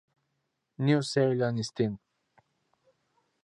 [0.79, 1.79] New Zealand Inst.